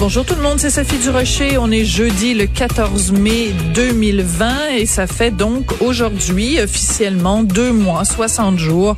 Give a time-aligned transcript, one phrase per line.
[0.00, 1.56] Bonjour tout le monde, c'est Sophie Durocher.
[1.56, 8.04] On est jeudi le 14 mai 2020 et ça fait donc aujourd'hui officiellement deux mois,
[8.04, 8.96] 60 jours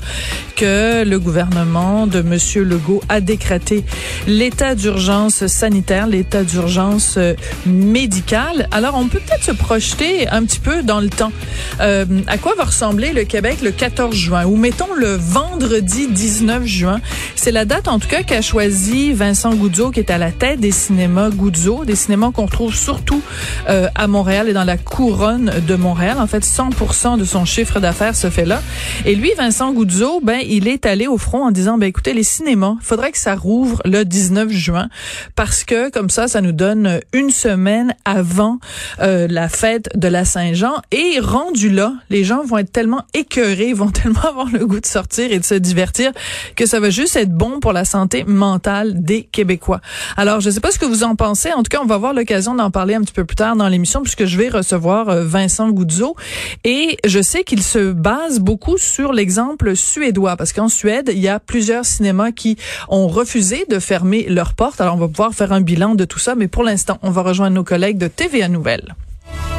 [0.56, 3.84] que le gouvernement de Monsieur Legault a décrété
[4.26, 7.34] l'état d'urgence sanitaire, l'état d'urgence euh,
[7.66, 8.66] médical.
[8.70, 11.32] Alors on peut peut-être se projeter un petit peu dans le temps.
[11.80, 14.46] Euh, à quoi va ressembler le Québec le 14 juin?
[14.46, 17.00] Ou mettons le vendredi 19 juin.
[17.34, 20.58] C'est la date en tout cas qu'a choisi Vincent Goudzo qui est à la tête
[20.58, 23.20] des cinémas Goudzo, des cinémas qu'on retrouve surtout
[23.68, 26.18] euh, à Montréal et dans la couronne de Montréal.
[26.20, 28.62] En fait, 100% de son chiffre d'affaires se fait là.
[29.04, 32.22] Et lui, Vincent Goudzo, ben il est allé au front en disant, ben écoutez, les
[32.22, 34.88] cinémas, faudrait que ça rouvre le 19 juin
[35.34, 38.58] parce que comme ça, ça nous donne une semaine avant
[39.00, 40.74] euh, la fête de la Saint-Jean.
[40.92, 44.86] Et rendu là, les gens vont être tellement écœurés, vont tellement avoir le goût de
[44.86, 46.12] sortir et de se divertir
[46.54, 49.80] que ça va juste être bon pour la santé mentale des Québécois.
[50.16, 51.54] Alors, je sais pas ce que vous en pensez.
[51.54, 53.66] En tout cas, on va avoir l'occasion d'en parler un petit peu plus tard dans
[53.66, 56.16] l'émission puisque je vais recevoir euh, Vincent Goudzo
[56.64, 61.28] et je sais qu'il se base beaucoup sur l'exemple suédois parce qu'en Suède, il y
[61.28, 62.58] a plusieurs cinémas qui
[62.90, 64.82] ont refusé de fermer leurs portes.
[64.82, 67.22] Alors, on va pouvoir faire un bilan de tout ça, mais pour l'instant, on va
[67.22, 68.94] rejoindre nos collègues de TVA Nouvelles.